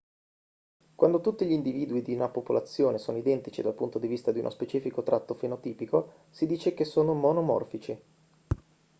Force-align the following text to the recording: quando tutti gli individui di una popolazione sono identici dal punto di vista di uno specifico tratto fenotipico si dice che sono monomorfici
quando 0.95 1.21
tutti 1.21 1.45
gli 1.45 1.51
individui 1.51 2.01
di 2.01 2.15
una 2.15 2.27
popolazione 2.27 2.97
sono 2.97 3.19
identici 3.19 3.61
dal 3.61 3.75
punto 3.75 3.99
di 3.99 4.07
vista 4.07 4.31
di 4.31 4.39
uno 4.39 4.49
specifico 4.49 5.03
tratto 5.03 5.35
fenotipico 5.35 6.25
si 6.31 6.47
dice 6.47 6.73
che 6.73 6.85
sono 6.85 7.13
monomorfici 7.13 8.01